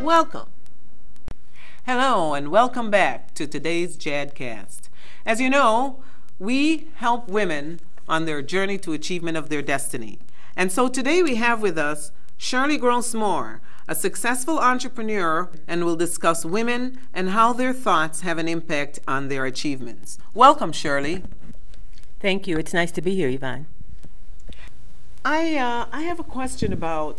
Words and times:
Welcome. 0.00 0.48
Hello, 1.84 2.34
and 2.34 2.52
welcome 2.52 2.92
back 2.92 3.34
to 3.34 3.48
today's 3.48 3.96
JADcast. 3.96 4.82
As 5.26 5.40
you 5.40 5.50
know, 5.50 6.00
we 6.38 6.86
help 6.94 7.28
women 7.28 7.80
on 8.08 8.24
their 8.24 8.42
journey 8.42 8.78
to 8.78 8.92
achievement 8.92 9.36
of 9.36 9.48
their 9.48 9.62
destiny. 9.62 10.18
And 10.56 10.72
so 10.72 10.88
today 10.88 11.22
we 11.22 11.36
have 11.36 11.62
with 11.62 11.78
us 11.78 12.10
Shirley 12.36 12.76
Gross-Moore, 12.76 13.60
a 13.86 13.94
successful 13.94 14.58
entrepreneur, 14.58 15.50
and 15.66 15.84
will 15.84 15.96
discuss 15.96 16.44
women 16.44 16.98
and 17.14 17.30
how 17.30 17.52
their 17.52 17.72
thoughts 17.72 18.20
have 18.20 18.38
an 18.38 18.48
impact 18.48 18.98
on 19.08 19.28
their 19.28 19.44
achievements. 19.44 20.18
Welcome, 20.34 20.72
Shirley. 20.72 21.22
Thank 22.20 22.46
you. 22.46 22.58
It's 22.58 22.74
nice 22.74 22.92
to 22.92 23.02
be 23.02 23.14
here, 23.14 23.28
Yvonne. 23.28 23.66
I, 25.24 25.56
uh, 25.56 25.86
I 25.92 26.02
have 26.02 26.20
a 26.20 26.24
question 26.24 26.72
about 26.72 27.18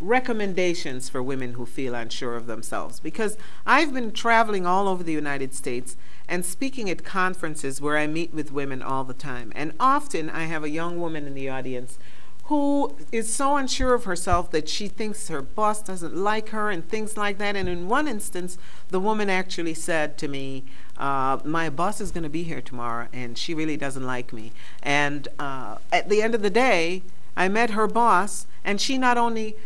recommendations 0.00 1.08
for 1.08 1.22
women 1.22 1.54
who 1.54 1.66
feel 1.66 1.94
unsure 1.94 2.36
of 2.36 2.46
themselves 2.46 3.00
because 3.00 3.36
I've 3.66 3.92
been 3.92 4.12
traveling 4.12 4.66
all 4.66 4.88
over 4.88 5.02
the 5.02 5.12
United 5.12 5.54
States 5.54 5.96
and 6.28 6.44
speaking 6.44 6.88
at 6.88 7.04
conferences 7.04 7.80
where 7.80 7.98
I 7.98 8.06
meet 8.06 8.32
with 8.32 8.52
women 8.52 8.82
all 8.82 9.04
the 9.04 9.14
time. 9.14 9.52
And 9.54 9.72
often 9.78 10.30
I 10.30 10.44
have 10.44 10.64
a 10.64 10.70
young 10.70 11.00
woman 11.00 11.26
in 11.26 11.34
the 11.34 11.48
audience 11.48 11.98
who 12.44 12.96
is 13.12 13.32
so 13.32 13.56
unsure 13.56 13.94
of 13.94 14.04
herself 14.04 14.50
that 14.50 14.68
she 14.68 14.88
thinks 14.88 15.28
her 15.28 15.40
boss 15.40 15.82
doesn't 15.82 16.16
like 16.16 16.48
her 16.48 16.68
and 16.68 16.88
things 16.88 17.16
like 17.16 17.38
that. 17.38 17.54
And 17.54 17.68
in 17.68 17.88
one 17.88 18.08
instance, 18.08 18.58
the 18.88 18.98
woman 18.98 19.30
actually 19.30 19.74
said 19.74 20.18
to 20.18 20.26
me, 20.26 20.64
uh, 20.96 21.38
My 21.44 21.70
boss 21.70 22.00
is 22.00 22.10
going 22.10 22.24
to 22.24 22.28
be 22.28 22.42
here 22.42 22.60
tomorrow 22.60 23.06
and 23.12 23.38
she 23.38 23.54
really 23.54 23.76
doesn't 23.76 24.04
like 24.04 24.32
me. 24.32 24.50
And 24.82 25.28
uh, 25.38 25.76
at 25.92 26.08
the 26.08 26.22
end 26.22 26.34
of 26.34 26.42
the 26.42 26.50
day, 26.50 27.02
I 27.36 27.48
met 27.48 27.70
her 27.70 27.86
boss, 27.86 28.46
and 28.64 28.80
she 28.80 28.98
not 28.98 29.16
only 29.16 29.56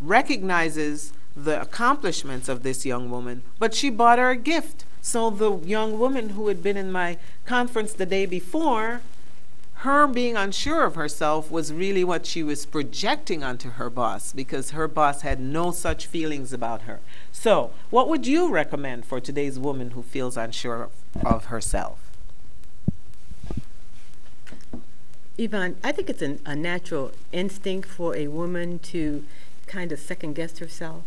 recognizes 0.00 1.12
the 1.36 1.60
accomplishments 1.60 2.48
of 2.48 2.62
this 2.62 2.86
young 2.86 3.10
woman, 3.10 3.42
but 3.58 3.74
she 3.74 3.90
bought 3.90 4.18
her 4.18 4.30
a 4.30 4.36
gift. 4.36 4.84
So 5.02 5.30
the 5.30 5.58
young 5.58 5.98
woman 5.98 6.30
who 6.30 6.48
had 6.48 6.62
been 6.62 6.76
in 6.76 6.90
my 6.90 7.18
conference 7.44 7.92
the 7.92 8.06
day 8.06 8.26
before, 8.26 9.02
her 9.78 10.06
being 10.06 10.36
unsure 10.36 10.84
of 10.84 10.94
herself 10.94 11.50
was 11.50 11.72
really 11.72 12.04
what 12.04 12.24
she 12.24 12.42
was 12.42 12.64
projecting 12.64 13.44
onto 13.44 13.70
her 13.70 13.90
boss 13.90 14.32
because 14.32 14.70
her 14.70 14.88
boss 14.88 15.20
had 15.20 15.40
no 15.40 15.72
such 15.72 16.06
feelings 16.06 16.52
about 16.52 16.82
her. 16.82 17.00
So, 17.32 17.72
what 17.90 18.08
would 18.08 18.26
you 18.26 18.48
recommend 18.48 19.04
for 19.04 19.20
today's 19.20 19.58
woman 19.58 19.90
who 19.90 20.02
feels 20.02 20.38
unsure 20.38 20.88
of 21.22 21.46
herself? 21.46 22.03
Yvonne, 25.36 25.76
I 25.82 25.90
think 25.92 26.08
it's 26.08 26.22
an, 26.22 26.40
a 26.46 26.54
natural 26.54 27.12
instinct 27.32 27.88
for 27.88 28.16
a 28.16 28.28
woman 28.28 28.78
to 28.80 29.24
kind 29.66 29.90
of 29.90 29.98
second 29.98 30.34
guess 30.34 30.58
herself. 30.58 31.02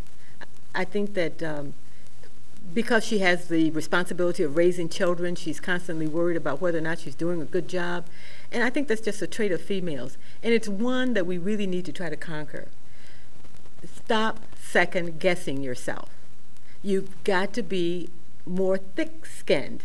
I 0.76 0.84
think 0.84 1.14
that 1.14 1.42
um, 1.42 1.74
because 2.74 3.06
she 3.06 3.20
has 3.20 3.48
the 3.48 3.72
responsibility 3.72 4.44
of 4.44 4.58
raising 4.58 4.90
children, 4.90 5.36
she's 5.36 5.60
constantly 5.60 6.08
worried 6.08 6.36
about 6.36 6.62
whether 6.62 6.78
or 6.78 6.82
not 6.82 7.00
she's 7.00 7.16
doing 7.16 7.42
a 7.42 7.46
good 7.46 7.70
job. 7.70 8.06
And 8.52 8.64
I 8.64 8.70
think 8.70 8.88
that's 8.88 9.02
just 9.02 9.22
a 9.22 9.28
trait 9.28 9.52
of 9.52 9.62
females. 9.62 10.18
And 10.44 10.54
it's 10.54 10.68
one 10.68 11.14
that 11.14 11.26
we 11.26 11.38
really 11.38 11.68
need 11.68 11.86
to 11.86 11.94
try 11.94 12.10
to 12.10 12.18
conquer. 12.18 12.68
Stop 13.86 14.40
second 14.60 15.20
guessing 15.20 15.64
yourself. 15.64 16.10
You've 16.84 17.24
got 17.24 17.54
to 17.54 17.64
be 17.64 18.10
more 18.46 18.78
thick 18.78 19.26
skinned 19.26 19.84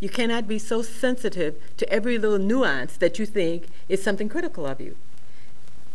you 0.00 0.08
cannot 0.08 0.46
be 0.46 0.58
so 0.58 0.82
sensitive 0.82 1.60
to 1.76 1.88
every 1.92 2.18
little 2.18 2.38
nuance 2.38 2.96
that 2.96 3.18
you 3.18 3.26
think 3.26 3.66
is 3.88 4.02
something 4.02 4.28
critical 4.28 4.66
of 4.66 4.80
you. 4.80 4.96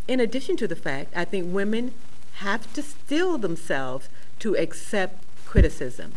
In 0.08 0.20
addition 0.20 0.58
to 0.58 0.68
the 0.68 0.76
fact, 0.76 1.14
I 1.16 1.24
think 1.24 1.54
women 1.54 1.94
have 2.36 2.72
to 2.74 2.82
steel 2.82 3.38
themselves 3.38 4.10
to 4.40 4.56
accept 4.58 5.24
criticism. 5.46 6.12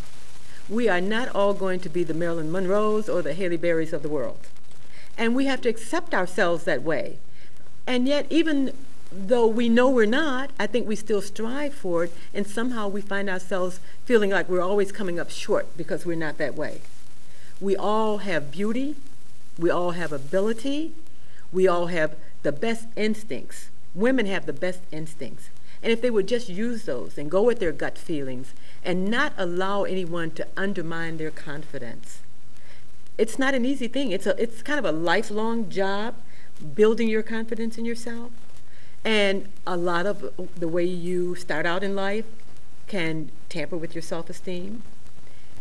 We 0.67 0.89
are 0.89 0.99
not 0.99 1.29
all 1.29 1.53
going 1.53 1.79
to 1.81 1.89
be 1.89 2.03
the 2.03 2.13
Marilyn 2.13 2.51
Monroes 2.51 3.07
or 3.07 3.21
the 3.21 3.33
Halle 3.33 3.57
Berrys 3.57 3.93
of 3.93 4.03
the 4.03 4.09
world. 4.09 4.47
And 5.17 5.35
we 5.35 5.45
have 5.45 5.61
to 5.61 5.69
accept 5.69 6.13
ourselves 6.13 6.65
that 6.65 6.83
way. 6.83 7.19
And 7.85 8.07
yet, 8.07 8.25
even 8.29 8.73
though 9.09 9.47
we 9.47 9.69
know 9.69 9.89
we're 9.89 10.05
not, 10.05 10.51
I 10.59 10.67
think 10.67 10.85
we 10.85 10.97
still 10.97 11.21
strive 11.21 11.73
for 11.73 12.03
it, 12.05 12.13
and 12.33 12.45
somehow 12.45 12.89
we 12.89 12.99
find 12.99 13.29
ourselves 13.29 13.79
feeling 14.03 14.31
like 14.31 14.49
we're 14.49 14.61
always 14.61 14.91
coming 14.91 15.17
up 15.17 15.29
short 15.29 15.77
because 15.77 16.05
we're 16.05 16.17
not 16.17 16.37
that 16.37 16.55
way. 16.55 16.81
We 17.59 17.75
all 17.75 18.19
have 18.19 18.51
beauty, 18.51 18.95
we 19.57 19.69
all 19.69 19.91
have 19.91 20.11
ability, 20.11 20.93
we 21.51 21.67
all 21.67 21.87
have 21.87 22.15
the 22.43 22.51
best 22.51 22.87
instincts. 22.95 23.69
Women 23.95 24.25
have 24.27 24.45
the 24.45 24.53
best 24.53 24.81
instincts. 24.91 25.49
And 25.81 25.91
if 25.91 26.01
they 26.01 26.09
would 26.09 26.27
just 26.27 26.49
use 26.49 26.83
those 26.83 27.17
and 27.17 27.29
go 27.31 27.41
with 27.41 27.59
their 27.59 27.71
gut 27.71 27.97
feelings 27.97 28.53
and 28.83 29.09
not 29.09 29.33
allow 29.37 29.83
anyone 29.83 30.31
to 30.31 30.47
undermine 30.55 31.17
their 31.17 31.31
confidence, 31.31 32.19
it's 33.17 33.39
not 33.39 33.53
an 33.53 33.65
easy 33.65 33.87
thing. 33.87 34.11
It's, 34.11 34.27
a, 34.27 34.41
it's 34.41 34.61
kind 34.61 34.79
of 34.79 34.85
a 34.85 34.91
lifelong 34.91 35.69
job 35.69 36.15
building 36.75 37.07
your 37.07 37.23
confidence 37.23 37.77
in 37.77 37.85
yourself. 37.85 38.31
And 39.03 39.47
a 39.65 39.77
lot 39.77 40.05
of 40.05 40.31
the 40.57 40.67
way 40.67 40.83
you 40.83 41.35
start 41.35 41.65
out 41.65 41.83
in 41.83 41.95
life 41.95 42.25
can 42.87 43.31
tamper 43.49 43.77
with 43.77 43.95
your 43.95 44.01
self 44.01 44.29
esteem. 44.29 44.83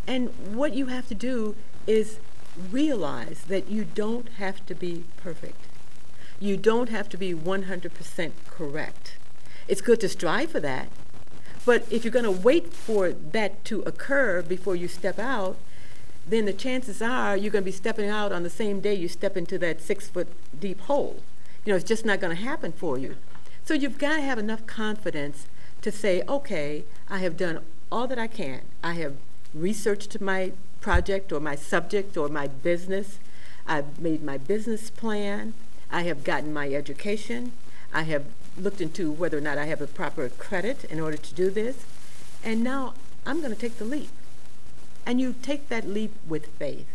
And 0.06 0.30
what 0.54 0.74
you 0.74 0.86
have 0.86 1.08
to 1.08 1.14
do 1.14 1.54
is 1.86 2.18
realize 2.70 3.42
that 3.48 3.70
you 3.70 3.84
don't 3.84 4.28
have 4.38 4.64
to 4.66 4.74
be 4.74 5.04
perfect. 5.16 5.66
You 6.40 6.56
don't 6.56 6.88
have 6.88 7.08
to 7.10 7.16
be 7.16 7.34
100% 7.34 8.32
correct. 8.50 9.16
It's 9.68 9.80
good 9.80 10.00
to 10.00 10.08
strive 10.08 10.50
for 10.50 10.60
that. 10.60 10.88
But 11.64 11.84
if 11.90 12.04
you're 12.04 12.12
going 12.12 12.24
to 12.24 12.30
wait 12.30 12.72
for 12.72 13.10
that 13.10 13.64
to 13.66 13.80
occur 13.82 14.42
before 14.42 14.76
you 14.76 14.86
step 14.86 15.18
out, 15.18 15.56
then 16.26 16.44
the 16.44 16.52
chances 16.52 17.02
are 17.02 17.36
you're 17.36 17.52
going 17.52 17.64
to 17.64 17.70
be 17.70 17.72
stepping 17.72 18.08
out 18.08 18.32
on 18.32 18.42
the 18.42 18.50
same 18.50 18.80
day 18.80 18.94
you 18.94 19.08
step 19.08 19.36
into 19.36 19.58
that 19.58 19.80
six 19.80 20.08
foot 20.08 20.28
deep 20.58 20.80
hole. 20.82 21.22
You 21.64 21.72
know, 21.72 21.76
it's 21.76 21.84
just 21.84 22.04
not 22.04 22.20
going 22.20 22.36
to 22.36 22.42
happen 22.42 22.72
for 22.72 22.98
you. 22.98 23.16
So 23.64 23.74
you've 23.74 23.98
got 23.98 24.16
to 24.16 24.22
have 24.22 24.38
enough 24.38 24.66
confidence 24.66 25.46
to 25.82 25.90
say, 25.90 26.22
okay, 26.28 26.84
I 27.08 27.18
have 27.18 27.36
done 27.36 27.60
all 27.90 28.06
that 28.06 28.18
I 28.18 28.26
can. 28.28 28.62
I 28.82 28.94
have 28.94 29.16
researched 29.52 30.20
my 30.20 30.52
project 30.86 31.32
or 31.32 31.40
my 31.40 31.56
subject 31.56 32.16
or 32.16 32.28
my 32.28 32.46
business. 32.46 33.18
I've 33.66 34.00
made 34.00 34.22
my 34.22 34.38
business 34.38 34.88
plan. 34.88 35.52
I 35.90 36.02
have 36.02 36.22
gotten 36.22 36.52
my 36.52 36.72
education. 36.72 37.50
I 37.92 38.02
have 38.02 38.26
looked 38.56 38.80
into 38.80 39.10
whether 39.10 39.38
or 39.38 39.40
not 39.40 39.58
I 39.58 39.64
have 39.64 39.80
the 39.80 39.88
proper 39.88 40.28
credit 40.28 40.84
in 40.84 41.00
order 41.00 41.16
to 41.16 41.34
do 41.34 41.50
this. 41.50 41.84
And 42.44 42.62
now 42.62 42.94
I'm 43.26 43.40
going 43.40 43.52
to 43.52 43.58
take 43.58 43.78
the 43.78 43.84
leap. 43.84 44.10
And 45.04 45.20
you 45.20 45.34
take 45.42 45.68
that 45.70 45.88
leap 45.88 46.12
with 46.24 46.46
faith. 46.56 46.86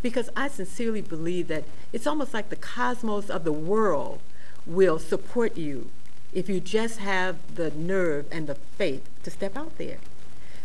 Because 0.00 0.30
I 0.34 0.48
sincerely 0.48 1.02
believe 1.02 1.48
that 1.48 1.64
it's 1.92 2.06
almost 2.06 2.32
like 2.32 2.48
the 2.48 2.56
cosmos 2.56 3.28
of 3.28 3.44
the 3.44 3.52
world 3.52 4.20
will 4.64 4.98
support 4.98 5.58
you 5.58 5.90
if 6.32 6.48
you 6.48 6.60
just 6.60 7.00
have 7.00 7.56
the 7.56 7.70
nerve 7.72 8.24
and 8.32 8.46
the 8.46 8.54
faith 8.54 9.06
to 9.22 9.30
step 9.30 9.54
out 9.54 9.76
there. 9.76 9.98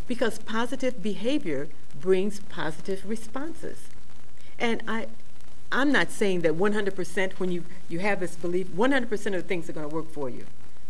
Because 0.07 0.39
positive 0.39 1.04
behavior 1.04 1.68
brings 2.01 2.39
positive 2.42 3.07
responses. 3.07 3.88
And 4.59 4.83
I, 4.88 5.07
I'm 5.71 5.92
not 5.92 6.12
saying 6.12 6.42
that 6.42 6.53
100% 6.53 7.33
when 7.33 7.51
you, 7.51 7.63
you 7.88 8.00
have 8.00 8.19
this 8.19 8.36
belief, 8.36 8.68
100% 8.69 9.12
of 9.27 9.31
the 9.33 9.42
things 9.42 9.69
are 9.69 9.74
going 9.74 9.89
to 9.89 9.95
work 9.95 10.12
for 10.12 10.30
you. 10.30 10.45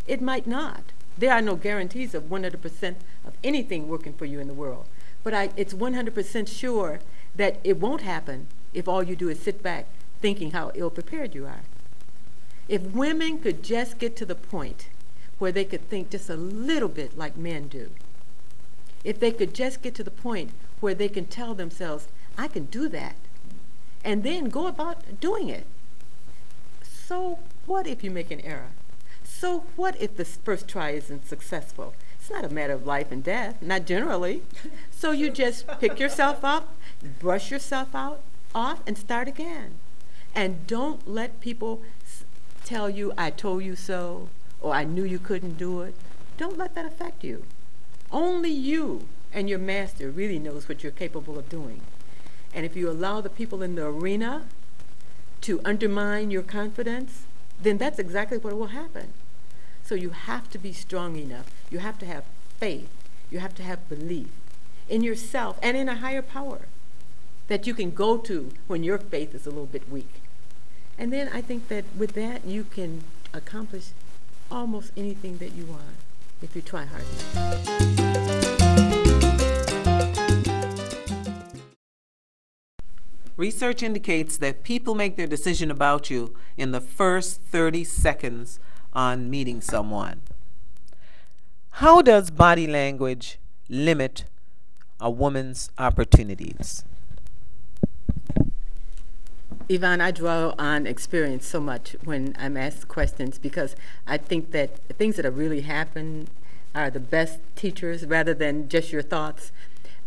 It 0.07 0.21
might 0.21 0.47
not. 0.47 0.83
There 1.17 1.31
are 1.31 1.41
no 1.41 1.55
guarantees 1.55 2.15
of 2.15 2.23
100% 2.23 2.95
of 3.25 3.33
anything 3.43 3.87
working 3.87 4.13
for 4.13 4.25
you 4.25 4.39
in 4.39 4.47
the 4.47 4.53
world. 4.53 4.85
But 5.23 5.33
I, 5.33 5.49
it's 5.55 5.73
100% 5.73 6.47
sure 6.47 6.99
that 7.35 7.59
it 7.63 7.79
won't 7.79 8.01
happen 8.01 8.47
if 8.73 8.87
all 8.87 9.03
you 9.03 9.15
do 9.15 9.29
is 9.29 9.39
sit 9.39 9.61
back 9.61 9.85
thinking 10.21 10.51
how 10.51 10.71
ill 10.73 10.89
prepared 10.89 11.35
you 11.35 11.45
are. 11.45 11.61
If 12.67 12.81
women 12.83 13.39
could 13.39 13.63
just 13.63 13.99
get 13.99 14.15
to 14.17 14.25
the 14.25 14.35
point 14.35 14.87
where 15.39 15.51
they 15.51 15.65
could 15.65 15.87
think 15.89 16.09
just 16.09 16.29
a 16.29 16.35
little 16.35 16.89
bit 16.89 17.17
like 17.17 17.35
men 17.35 17.67
do, 17.67 17.89
if 19.03 19.19
they 19.19 19.31
could 19.31 19.53
just 19.53 19.81
get 19.81 19.95
to 19.95 20.03
the 20.03 20.11
point 20.11 20.51
where 20.81 20.93
they 20.93 21.07
can 21.07 21.25
tell 21.25 21.53
themselves, 21.53 22.07
I 22.37 22.47
can 22.47 22.65
do 22.65 22.89
that, 22.89 23.15
and 24.03 24.23
then 24.23 24.45
go 24.45 24.67
about 24.67 25.21
doing 25.21 25.47
it. 25.47 25.65
So 26.83 27.39
what 27.65 27.87
if 27.87 28.03
you 28.03 28.11
make 28.11 28.31
an 28.31 28.41
error? 28.41 28.71
So 29.23 29.63
what 29.75 29.99
if 30.01 30.17
the 30.17 30.25
first 30.25 30.67
try 30.67 30.91
isn't 30.91 31.27
successful? 31.27 31.93
It's 32.19 32.29
not 32.29 32.43
a 32.45 32.49
matter 32.49 32.73
of 32.73 32.85
life 32.85 33.11
and 33.11 33.23
death, 33.23 33.61
not 33.61 33.85
generally. 33.85 34.43
So 34.91 35.11
you 35.11 35.31
just 35.31 35.65
pick 35.79 35.99
yourself 35.99 36.43
up, 36.43 36.75
brush 37.19 37.49
yourself 37.49 37.95
out, 37.95 38.21
off, 38.53 38.81
and 38.85 38.95
start 38.95 39.27
again. 39.27 39.71
And 40.35 40.67
don't 40.67 41.07
let 41.07 41.41
people 41.41 41.81
tell 42.63 42.87
you, 42.87 43.11
I 43.17 43.31
told 43.31 43.63
you 43.63 43.75
so, 43.75 44.29
or 44.61 44.75
I 44.75 44.83
knew 44.83 45.03
you 45.03 45.17
couldn't 45.17 45.57
do 45.57 45.81
it. 45.81 45.95
Don't 46.37 46.55
let 46.55 46.75
that 46.75 46.85
affect 46.85 47.23
you. 47.23 47.45
Only 48.11 48.51
you 48.51 49.07
and 49.33 49.49
your 49.49 49.59
master 49.59 50.09
really 50.09 50.39
knows 50.39 50.67
what 50.67 50.83
you're 50.83 50.91
capable 50.91 51.37
of 51.37 51.49
doing. 51.49 51.81
And 52.53 52.65
if 52.65 52.75
you 52.75 52.89
allow 52.89 53.21
the 53.21 53.29
people 53.29 53.61
in 53.61 53.75
the 53.75 53.85
arena 53.85 54.45
to 55.41 55.61
undermine 55.63 56.31
your 56.31 56.43
confidence, 56.43 57.23
then 57.61 57.77
that's 57.77 57.99
exactly 57.99 58.37
what 58.37 58.57
will 58.57 58.67
happen. 58.67 59.13
So 59.83 59.95
you 59.95 60.09
have 60.09 60.49
to 60.51 60.57
be 60.57 60.73
strong 60.73 61.15
enough. 61.15 61.51
You 61.69 61.79
have 61.79 61.97
to 61.99 62.05
have 62.05 62.23
faith. 62.59 62.89
You 63.29 63.39
have 63.39 63.55
to 63.55 63.63
have 63.63 63.87
belief 63.87 64.27
in 64.89 65.03
yourself 65.03 65.57
and 65.63 65.77
in 65.77 65.87
a 65.87 65.95
higher 65.95 66.21
power 66.21 66.67
that 67.47 67.65
you 67.65 67.73
can 67.73 67.91
go 67.91 68.17
to 68.17 68.51
when 68.67 68.83
your 68.83 68.97
faith 68.97 69.33
is 69.33 69.45
a 69.45 69.49
little 69.49 69.65
bit 69.65 69.89
weak. 69.89 70.21
And 70.97 71.11
then 71.11 71.29
I 71.33 71.41
think 71.41 71.67
that 71.69 71.85
with 71.97 72.13
that, 72.13 72.45
you 72.45 72.63
can 72.63 73.03
accomplish 73.33 73.89
almost 74.51 74.91
anything 74.97 75.37
that 75.37 75.53
you 75.53 75.65
want 75.65 75.95
if 76.41 76.55
you 76.55 76.61
try 76.61 76.85
hard 76.85 77.05
enough. 77.33 78.60
Research 83.41 83.81
indicates 83.81 84.37
that 84.37 84.61
people 84.61 84.93
make 84.93 85.15
their 85.15 85.25
decision 85.25 85.71
about 85.71 86.11
you 86.11 86.35
in 86.57 86.73
the 86.73 86.79
first 86.79 87.41
30 87.41 87.83
seconds 87.83 88.59
on 88.93 89.31
meeting 89.31 89.61
someone. 89.61 90.21
How 91.81 92.03
does 92.03 92.29
body 92.29 92.67
language 92.67 93.39
limit 93.67 94.25
a 94.99 95.09
woman's 95.09 95.71
opportunities? 95.79 96.83
Yvonne, 99.67 100.01
I 100.01 100.11
draw 100.11 100.53
on 100.59 100.85
experience 100.85 101.47
so 101.47 101.59
much 101.59 101.95
when 102.03 102.35
I'm 102.37 102.55
asked 102.55 102.87
questions 102.89 103.39
because 103.39 103.75
I 104.05 104.17
think 104.17 104.51
that 104.51 104.77
things 104.99 105.15
that 105.15 105.25
have 105.25 105.39
really 105.39 105.61
happened 105.61 106.29
are 106.75 106.91
the 106.91 106.99
best 106.99 107.39
teachers 107.55 108.05
rather 108.05 108.35
than 108.35 108.69
just 108.69 108.91
your 108.91 109.01
thoughts. 109.01 109.51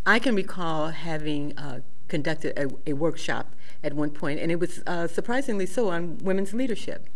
I 0.06 0.20
can 0.20 0.36
recall 0.36 0.90
having 0.90 1.58
uh, 1.58 1.80
conducted 2.08 2.56
a, 2.58 2.68
a, 2.90 2.92
workshop 2.92 3.54
at 3.82 3.94
one 3.94 4.10
point, 4.10 4.40
and 4.40 4.50
it 4.50 4.60
was 4.60 4.82
uh, 4.86 5.06
surprisingly 5.06 5.66
so 5.66 5.88
on 5.90 6.18
women's 6.18 6.52
leadership. 6.52 7.08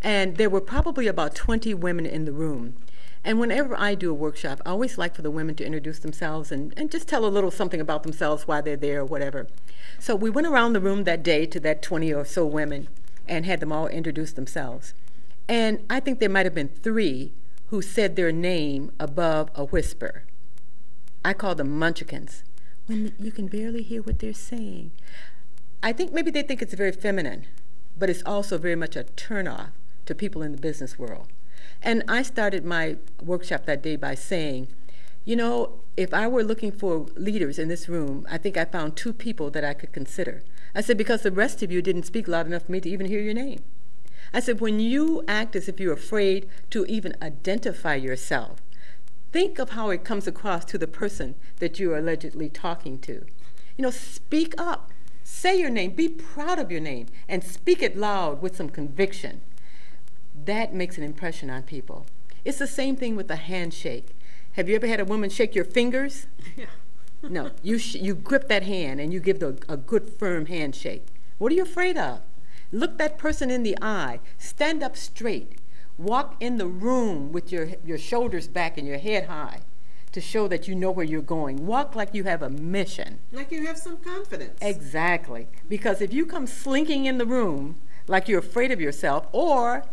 And 0.00 0.36
there 0.36 0.50
were 0.50 0.60
probably 0.60 1.06
about 1.06 1.34
20 1.34 1.74
women 1.74 2.06
in 2.06 2.24
the 2.24 2.32
room. 2.32 2.74
And 3.24 3.38
whenever 3.38 3.78
I 3.78 3.94
do 3.94 4.10
a 4.10 4.14
workshop, 4.14 4.60
I 4.66 4.70
always 4.70 4.98
like 4.98 5.14
for 5.14 5.22
the 5.22 5.30
women 5.30 5.54
to 5.56 5.64
introduce 5.64 6.00
themselves 6.00 6.50
and, 6.50 6.74
and 6.76 6.90
just 6.90 7.06
tell 7.06 7.24
a 7.24 7.28
little 7.28 7.52
something 7.52 7.80
about 7.80 8.02
themselves, 8.02 8.48
why 8.48 8.60
they're 8.60 8.76
there, 8.76 9.00
or 9.00 9.04
whatever. 9.04 9.46
So 10.00 10.16
we 10.16 10.28
went 10.28 10.48
around 10.48 10.72
the 10.72 10.80
room 10.80 11.04
that 11.04 11.22
day 11.22 11.46
to 11.46 11.60
that 11.60 11.82
20 11.82 12.12
or 12.12 12.24
so 12.24 12.44
women 12.44 12.88
and 13.28 13.46
had 13.46 13.60
them 13.60 13.70
all 13.70 13.86
introduce 13.86 14.32
themselves. 14.32 14.94
And 15.48 15.84
I 15.88 16.00
think 16.00 16.18
there 16.18 16.28
might 16.28 16.46
have 16.46 16.54
been 16.54 16.68
three 16.68 17.32
who 17.68 17.80
said 17.80 18.16
their 18.16 18.32
name 18.32 18.92
above 18.98 19.50
a 19.54 19.64
whisper. 19.64 20.24
I 21.24 21.32
call 21.32 21.54
them 21.54 21.78
munchkins, 21.78 22.42
when 22.92 23.12
you 23.18 23.32
can 23.32 23.46
barely 23.46 23.82
hear 23.82 24.02
what 24.02 24.18
they're 24.18 24.34
saying. 24.34 24.90
I 25.82 25.92
think 25.92 26.12
maybe 26.12 26.30
they 26.30 26.42
think 26.42 26.60
it's 26.62 26.74
very 26.74 26.92
feminine, 26.92 27.46
but 27.98 28.10
it's 28.10 28.22
also 28.24 28.58
very 28.58 28.76
much 28.76 28.96
a 28.96 29.04
turnoff 29.04 29.70
to 30.06 30.14
people 30.14 30.42
in 30.42 30.52
the 30.52 30.58
business 30.58 30.98
world. 30.98 31.28
And 31.80 32.04
I 32.06 32.22
started 32.22 32.64
my 32.64 32.98
workshop 33.22 33.64
that 33.66 33.82
day 33.82 33.96
by 33.96 34.14
saying, 34.14 34.68
you 35.24 35.36
know, 35.36 35.78
if 35.96 36.12
I 36.12 36.26
were 36.28 36.44
looking 36.44 36.70
for 36.70 37.06
leaders 37.16 37.58
in 37.58 37.68
this 37.68 37.88
room, 37.88 38.26
I 38.30 38.38
think 38.38 38.56
I 38.56 38.64
found 38.64 38.96
two 38.96 39.12
people 39.12 39.50
that 39.50 39.64
I 39.64 39.74
could 39.74 39.92
consider. 39.92 40.42
I 40.74 40.80
said, 40.80 40.98
because 40.98 41.22
the 41.22 41.32
rest 41.32 41.62
of 41.62 41.72
you 41.72 41.82
didn't 41.82 42.04
speak 42.04 42.28
loud 42.28 42.46
enough 42.46 42.66
for 42.66 42.72
me 42.72 42.80
to 42.80 42.90
even 42.90 43.06
hear 43.06 43.20
your 43.20 43.34
name. 43.34 43.60
I 44.34 44.40
said, 44.40 44.60
when 44.60 44.80
you 44.80 45.24
act 45.26 45.56
as 45.56 45.68
if 45.68 45.80
you're 45.80 45.92
afraid 45.92 46.48
to 46.70 46.84
even 46.86 47.16
identify 47.22 47.94
yourself, 47.94 48.62
think 49.32 49.58
of 49.58 49.70
how 49.70 49.90
it 49.90 50.04
comes 50.04 50.26
across 50.26 50.64
to 50.66 50.78
the 50.78 50.86
person 50.86 51.34
that 51.58 51.80
you're 51.80 51.96
allegedly 51.96 52.48
talking 52.48 52.98
to. 53.00 53.24
You 53.76 53.82
know, 53.82 53.90
speak 53.90 54.54
up. 54.60 54.90
Say 55.24 55.58
your 55.58 55.70
name. 55.70 55.92
Be 55.92 56.08
proud 56.08 56.58
of 56.58 56.70
your 56.70 56.80
name 56.80 57.06
and 57.28 57.42
speak 57.42 57.82
it 57.82 57.96
loud 57.96 58.42
with 58.42 58.56
some 58.56 58.68
conviction. 58.68 59.40
That 60.44 60.74
makes 60.74 60.98
an 60.98 61.04
impression 61.04 61.50
on 61.50 61.62
people. 61.62 62.06
It's 62.44 62.58
the 62.58 62.66
same 62.66 62.96
thing 62.96 63.16
with 63.16 63.30
a 63.30 63.36
handshake. 63.36 64.14
Have 64.52 64.68
you 64.68 64.74
ever 64.74 64.86
had 64.86 65.00
a 65.00 65.04
woman 65.04 65.30
shake 65.30 65.54
your 65.54 65.64
fingers? 65.64 66.26
Yeah. 66.56 66.66
no, 67.22 67.50
you, 67.62 67.78
sh- 67.78 67.94
you 67.94 68.14
grip 68.14 68.48
that 68.48 68.64
hand 68.64 69.00
and 69.00 69.12
you 69.12 69.20
give 69.20 69.40
the, 69.40 69.56
a 69.68 69.76
good 69.76 70.08
firm 70.18 70.46
handshake. 70.46 71.06
What 71.38 71.52
are 71.52 71.54
you 71.54 71.62
afraid 71.62 71.96
of? 71.96 72.20
Look 72.72 72.98
that 72.98 73.16
person 73.16 73.50
in 73.50 73.62
the 73.62 73.76
eye. 73.80 74.20
Stand 74.38 74.82
up 74.82 74.96
straight. 74.96 75.58
Walk 75.98 76.36
in 76.40 76.58
the 76.58 76.66
room 76.66 77.32
with 77.32 77.52
your, 77.52 77.70
your 77.84 77.98
shoulders 77.98 78.48
back 78.48 78.78
and 78.78 78.86
your 78.86 78.98
head 78.98 79.26
high 79.26 79.60
to 80.12 80.20
show 80.20 80.46
that 80.48 80.68
you 80.68 80.74
know 80.74 80.90
where 80.90 81.06
you're 81.06 81.22
going. 81.22 81.66
Walk 81.66 81.94
like 81.94 82.14
you 82.14 82.24
have 82.24 82.42
a 82.42 82.50
mission. 82.50 83.18
Like 83.32 83.50
you 83.50 83.66
have 83.66 83.78
some 83.78 83.96
confidence. 83.96 84.58
Exactly. 84.60 85.48
Because 85.68 86.00
if 86.00 86.12
you 86.12 86.26
come 86.26 86.46
slinking 86.46 87.06
in 87.06 87.18
the 87.18 87.26
room 87.26 87.76
like 88.06 88.28
you're 88.28 88.40
afraid 88.40 88.70
of 88.70 88.80
yourself, 88.80 89.26
or 89.32 89.84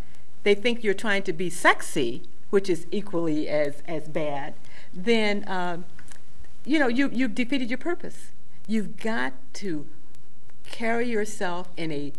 they 0.44 0.56
think 0.56 0.84
you're 0.84 0.94
trying 0.94 1.24
to 1.24 1.34
be 1.34 1.50
sexy, 1.50 2.24
which 2.50 2.70
is 2.70 2.86
equally 2.92 3.48
as, 3.48 3.82
as 3.88 4.08
bad, 4.08 4.56
then 4.94 5.44
um, 5.48 5.86
you 6.66 6.80
know 6.80 6.88
you, 6.88 7.10
you've 7.14 7.36
defeated 7.36 7.70
your 7.70 7.78
purpose. 7.78 8.32
You've 8.68 8.98
got 8.98 9.34
to 9.56 9.88
carry 10.64 11.10
yourself 11.10 11.70
in 11.78 11.92
a 11.92 12.14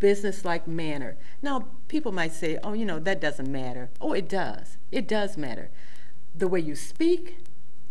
business-like 0.00 0.66
manner. 0.66 1.16
Now, 1.40 1.68
people 1.88 2.10
might 2.10 2.32
say, 2.32 2.58
"Oh, 2.64 2.72
you 2.72 2.84
know 2.84 2.98
that 2.98 3.20
doesn't 3.20 3.50
matter." 3.50 3.90
Oh, 4.00 4.12
it 4.12 4.28
does. 4.28 4.76
It 4.90 5.06
does 5.06 5.36
matter. 5.36 5.70
The 6.34 6.48
way 6.48 6.60
you 6.60 6.74
speak, 6.74 7.38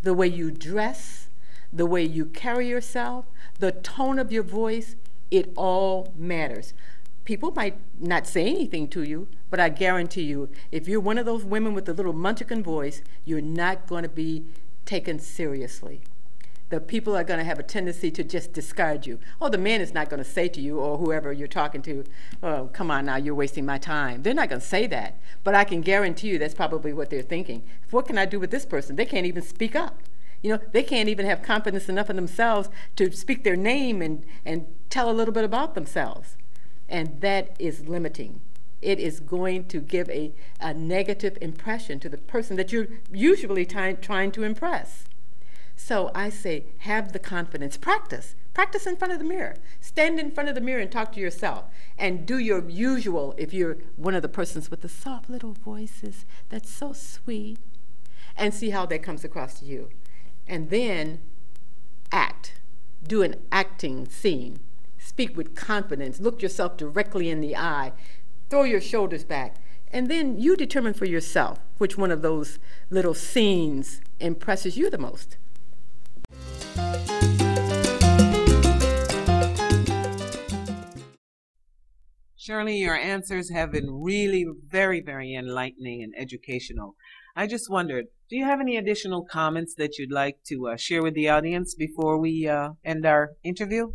the 0.02 0.14
way 0.14 0.26
you 0.26 0.50
dress, 0.50 1.28
the 1.72 1.86
way 1.86 2.02
you 2.02 2.26
carry 2.26 2.68
yourself, 2.68 3.26
the 3.58 3.72
tone 3.72 4.18
of 4.18 4.32
your 4.32 4.42
voice, 4.42 4.96
it 5.30 5.52
all 5.56 6.12
matters. 6.16 6.74
People 7.24 7.52
might 7.52 7.78
not 8.00 8.26
say 8.26 8.48
anything 8.48 8.88
to 8.88 9.02
you, 9.02 9.28
but 9.50 9.60
I 9.60 9.68
guarantee 9.68 10.22
you, 10.22 10.50
if 10.72 10.88
you're 10.88 11.00
one 11.00 11.18
of 11.18 11.26
those 11.26 11.44
women 11.44 11.74
with 11.74 11.84
the 11.84 11.94
little 11.94 12.12
munchkin 12.12 12.62
voice, 12.62 13.02
you're 13.24 13.40
not 13.40 13.86
going 13.86 14.02
to 14.02 14.08
be 14.08 14.44
taken 14.84 15.18
seriously. 15.20 16.02
The 16.70 16.80
people 16.80 17.16
are 17.16 17.24
going 17.24 17.38
to 17.38 17.44
have 17.44 17.58
a 17.58 17.64
tendency 17.64 18.10
to 18.12 18.22
just 18.22 18.52
discard 18.52 19.04
you. 19.04 19.18
Oh, 19.40 19.48
the 19.48 19.58
man 19.58 19.80
is 19.80 19.92
not 19.92 20.08
going 20.08 20.22
to 20.22 20.28
say 20.28 20.48
to 20.48 20.60
you 20.60 20.78
or 20.78 20.98
whoever 20.98 21.32
you're 21.32 21.48
talking 21.48 21.82
to, 21.82 22.04
oh, 22.42 22.70
come 22.72 22.90
on 22.90 23.06
now, 23.06 23.16
you're 23.16 23.34
wasting 23.34 23.66
my 23.66 23.76
time. 23.76 24.22
They're 24.22 24.34
not 24.34 24.48
going 24.48 24.60
to 24.60 24.66
say 24.66 24.86
that. 24.86 25.18
But 25.42 25.56
I 25.56 25.64
can 25.64 25.80
guarantee 25.80 26.28
you 26.28 26.38
that's 26.38 26.54
probably 26.54 26.92
what 26.92 27.10
they're 27.10 27.22
thinking. 27.22 27.64
What 27.90 28.06
can 28.06 28.16
I 28.16 28.24
do 28.24 28.38
with 28.38 28.52
this 28.52 28.64
person? 28.64 28.96
They 28.96 29.04
can't 29.04 29.26
even 29.26 29.42
speak 29.42 29.74
up. 29.74 30.00
You 30.42 30.52
know, 30.52 30.60
they 30.72 30.84
can't 30.84 31.08
even 31.08 31.26
have 31.26 31.42
confidence 31.42 31.88
enough 31.88 32.08
in 32.08 32.16
themselves 32.16 32.70
to 32.96 33.10
speak 33.12 33.44
their 33.44 33.56
name 33.56 34.00
and, 34.00 34.24
and 34.46 34.66
tell 34.88 35.10
a 35.10 35.12
little 35.12 35.34
bit 35.34 35.44
about 35.44 35.74
themselves. 35.74 36.36
And 36.88 37.20
that 37.20 37.54
is 37.58 37.88
limiting 37.88 38.40
it 38.82 38.98
is 38.98 39.20
going 39.20 39.64
to 39.66 39.80
give 39.80 40.08
a, 40.08 40.32
a 40.60 40.72
negative 40.72 41.36
impression 41.40 42.00
to 42.00 42.08
the 42.08 42.16
person 42.16 42.56
that 42.56 42.72
you're 42.72 42.88
usually 43.12 43.66
ty- 43.66 43.92
trying 43.92 44.32
to 44.32 44.42
impress. 44.42 45.04
So 45.82 46.10
I 46.14 46.28
say, 46.28 46.66
have 46.78 47.12
the 47.12 47.18
confidence. 47.18 47.76
Practice. 47.76 48.34
Practice 48.54 48.86
in 48.86 48.96
front 48.96 49.12
of 49.12 49.18
the 49.18 49.24
mirror. 49.24 49.56
Stand 49.80 50.20
in 50.20 50.30
front 50.30 50.48
of 50.48 50.54
the 50.54 50.60
mirror 50.60 50.80
and 50.80 50.92
talk 50.92 51.12
to 51.12 51.20
yourself. 51.20 51.64
And 51.98 52.26
do 52.26 52.38
your 52.38 52.68
usual 52.68 53.34
if 53.38 53.52
you're 53.52 53.78
one 53.96 54.14
of 54.14 54.22
the 54.22 54.28
persons 54.28 54.70
with 54.70 54.82
the 54.82 54.88
soft 54.88 55.30
little 55.30 55.52
voices 55.52 56.26
that's 56.48 56.70
so 56.70 56.92
sweet. 56.92 57.58
And 58.36 58.54
see 58.54 58.70
how 58.70 58.86
that 58.86 59.02
comes 59.02 59.24
across 59.24 59.58
to 59.60 59.64
you. 59.64 59.88
And 60.46 60.70
then 60.70 61.20
act. 62.12 62.60
Do 63.02 63.22
an 63.22 63.36
acting 63.50 64.06
scene. 64.06 64.60
Speak 64.98 65.36
with 65.36 65.56
confidence. 65.56 66.20
Look 66.20 66.42
yourself 66.42 66.76
directly 66.76 67.30
in 67.30 67.40
the 67.40 67.56
eye 67.56 67.92
throw 68.50 68.64
your 68.64 68.80
shoulders 68.80 69.24
back, 69.24 69.56
and 69.92 70.10
then 70.10 70.38
you 70.38 70.56
determine 70.56 70.92
for 70.92 71.06
yourself 71.06 71.60
which 71.78 71.96
one 71.96 72.10
of 72.10 72.20
those 72.20 72.58
little 72.90 73.14
scenes 73.14 74.00
impresses 74.18 74.76
you 74.76 74.90
the 74.90 74.98
most. 74.98 75.36
Shirley, 82.36 82.78
your 82.78 82.96
answers 82.96 83.50
have 83.50 83.70
been 83.70 84.02
really 84.02 84.44
very, 84.66 85.00
very 85.00 85.34
enlightening 85.34 86.02
and 86.02 86.14
educational. 86.16 86.96
I 87.36 87.46
just 87.46 87.70
wondered, 87.70 88.06
do 88.28 88.36
you 88.36 88.44
have 88.44 88.60
any 88.60 88.76
additional 88.76 89.24
comments 89.24 89.74
that 89.74 89.98
you'd 89.98 90.10
like 90.10 90.38
to 90.46 90.68
uh, 90.68 90.76
share 90.76 91.02
with 91.02 91.14
the 91.14 91.28
audience 91.28 91.74
before 91.74 92.18
we 92.18 92.48
uh, 92.48 92.70
end 92.84 93.06
our 93.06 93.32
interview? 93.44 93.92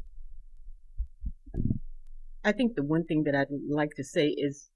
I 2.45 2.51
think 2.51 2.75
the 2.75 2.83
one 2.83 3.03
thing 3.03 3.23
that 3.23 3.35
I'd 3.35 3.47
like 3.67 3.95
to 3.95 4.03
say 4.03 4.27
is 4.27 4.69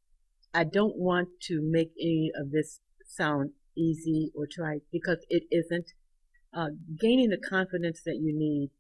I 0.54 0.64
don't 0.64 0.98
want 0.98 1.30
to 1.44 1.62
make 1.62 1.92
any 2.02 2.32
of 2.36 2.52
this 2.52 2.82
sound 3.08 3.52
easy 3.78 4.32
or 4.34 4.48
try 4.52 4.80
because 4.92 5.26
it 5.30 5.44
isn't. 5.52 5.94
Uh, 6.52 6.70
gaining 7.00 7.30
the 7.30 7.38
confidence 7.38 8.02
that 8.04 8.18
you 8.18 8.34
need, 8.36 8.72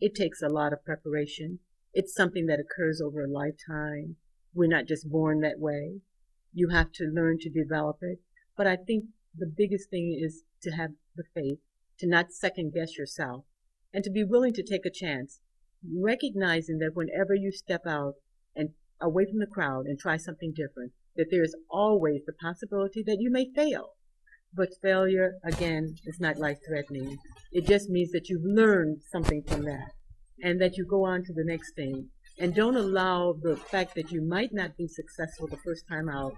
it 0.00 0.14
takes 0.14 0.40
a 0.40 0.48
lot 0.48 0.72
of 0.72 0.84
preparation. 0.84 1.58
It's 1.92 2.14
something 2.14 2.46
that 2.46 2.60
occurs 2.60 3.00
over 3.00 3.24
a 3.24 3.28
lifetime. 3.30 4.16
We're 4.54 4.68
not 4.68 4.86
just 4.86 5.10
born 5.10 5.40
that 5.40 5.58
way. 5.58 6.00
You 6.52 6.68
have 6.68 6.92
to 6.92 7.04
learn 7.04 7.38
to 7.40 7.50
develop 7.50 7.98
it. 8.02 8.20
But 8.56 8.66
I 8.66 8.76
think 8.76 9.06
the 9.36 9.46
biggest 9.46 9.90
thing 9.90 10.18
is 10.20 10.42
to 10.62 10.70
have 10.70 10.90
the 11.16 11.24
faith, 11.34 11.58
to 11.98 12.06
not 12.06 12.32
second 12.32 12.72
guess 12.72 12.96
yourself, 12.96 13.44
and 13.92 14.04
to 14.04 14.10
be 14.10 14.24
willing 14.24 14.52
to 14.54 14.62
take 14.62 14.86
a 14.86 14.90
chance, 14.90 15.40
recognizing 15.96 16.78
that 16.78 16.94
whenever 16.94 17.34
you 17.34 17.50
step 17.50 17.86
out 17.86 18.14
and 18.54 18.70
away 19.00 19.26
from 19.26 19.38
the 19.38 19.46
crowd 19.46 19.86
and 19.86 19.98
try 19.98 20.16
something 20.16 20.52
different, 20.52 20.92
that 21.16 21.28
there 21.30 21.42
is 21.42 21.56
always 21.68 22.22
the 22.26 22.32
possibility 22.32 23.02
that 23.02 23.18
you 23.20 23.30
may 23.30 23.50
fail. 23.54 23.94
But 24.54 24.70
failure, 24.82 25.34
again, 25.44 25.94
is 26.04 26.20
not 26.20 26.38
life 26.38 26.58
threatening. 26.66 27.18
It 27.52 27.66
just 27.66 27.88
means 27.88 28.12
that 28.12 28.28
you've 28.28 28.44
learned 28.44 29.02
something 29.10 29.42
from 29.46 29.64
that 29.64 29.92
and 30.42 30.60
that 30.60 30.76
you 30.76 30.86
go 30.86 31.04
on 31.04 31.24
to 31.24 31.32
the 31.32 31.44
next 31.44 31.74
thing. 31.74 32.08
And 32.38 32.54
don't 32.54 32.76
allow 32.76 33.34
the 33.42 33.56
fact 33.56 33.94
that 33.96 34.12
you 34.12 34.22
might 34.22 34.52
not 34.52 34.76
be 34.76 34.86
successful 34.86 35.48
the 35.48 35.58
first 35.58 35.84
time 35.88 36.08
out 36.08 36.34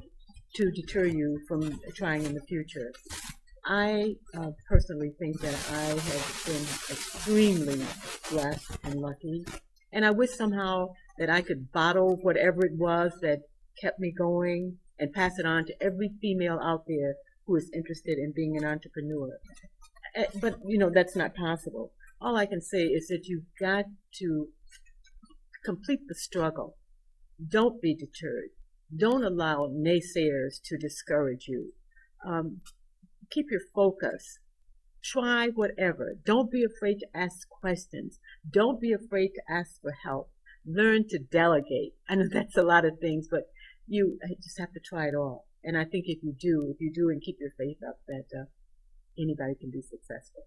to 0.55 0.71
deter 0.71 1.05
you 1.05 1.41
from 1.47 1.79
trying 1.95 2.25
in 2.25 2.35
the 2.35 2.41
future. 2.43 2.93
I 3.65 4.15
uh, 4.35 4.51
personally 4.69 5.13
think 5.19 5.41
that 5.41 5.55
I 5.71 5.83
have 5.83 6.43
been 6.47 6.63
extremely 6.91 7.85
blessed 8.31 8.71
and 8.85 8.95
lucky. 8.95 9.45
And 9.93 10.05
I 10.05 10.11
wish 10.11 10.31
somehow 10.31 10.89
that 11.19 11.29
I 11.29 11.43
could 11.43 11.71
bottle 11.73 12.19
whatever 12.23 12.65
it 12.65 12.77
was 12.77 13.13
that 13.21 13.41
kept 13.81 14.01
me 14.01 14.13
going 14.17 14.79
and 14.99 15.13
pass 15.13 15.39
it 15.39 15.47
on 15.47 15.67
to 15.67 15.75
every 15.83 16.11
female 16.21 16.59
out 16.63 16.85
there 16.87 17.15
who 17.51 17.57
is 17.57 17.71
interested 17.75 18.17
in 18.17 18.33
being 18.35 18.57
an 18.57 18.65
entrepreneur. 18.65 19.39
Eh, 20.15 20.27
but, 20.41 20.59
you 20.65 20.79
know, 20.79 20.91
that's 20.95 21.17
not 21.17 21.35
possible. 21.35 21.93
All 22.21 22.37
I 22.37 22.47
can 22.47 22.61
say 22.61 22.85
is 22.85 23.09
that 23.09 23.27
you've 23.27 23.51
got 23.59 23.87
to 24.19 24.49
complete 25.65 26.01
the 26.09 26.15
struggle. 26.15 26.77
Don't 27.45 27.83
be 27.83 27.95
deterred. 27.95 28.51
Don't 28.97 29.25
allow 29.25 29.67
naysayers 29.67 30.61
to 30.65 30.79
discourage 30.79 31.47
you. 31.49 31.73
Um, 32.25 32.61
keep 33.31 33.47
your 33.51 33.63
focus. 33.75 34.39
Try 35.03 35.49
whatever. 35.49 36.17
Don't 36.25 36.53
be 36.53 36.65
afraid 36.65 36.99
to 37.01 37.07
ask 37.15 37.49
questions. 37.49 38.21
Don't 38.49 38.81
be 38.81 38.93
afraid 38.93 39.31
to 39.35 39.43
ask 39.53 39.81
for 39.81 39.93
help. 40.05 40.31
Learn 40.65 41.09
to 41.09 41.19
delegate. 41.19 41.95
I 42.09 42.15
know 42.15 42.29
that's 42.33 42.57
a 42.57 42.63
lot 42.63 42.85
of 42.85 43.01
things, 43.01 43.27
but 43.29 43.45
you 43.89 44.19
just 44.41 44.59
have 44.61 44.73
to 44.73 44.81
try 44.81 45.09
it 45.09 45.15
all. 45.17 45.47
And 45.63 45.77
I 45.77 45.85
think 45.85 46.07
if 46.09 46.23
you 46.23 46.33
do, 46.33 46.73
if 46.75 46.81
you 46.81 46.91
do 46.93 47.11
and 47.11 47.23
keep 47.23 47.37
your 47.41 47.53
faith 47.59 47.77
up, 47.87 48.01
that 48.09 48.25
uh, 48.35 48.47
anybody 49.19 49.55
can 49.55 49.71
be 49.71 49.83
successful. 49.83 50.47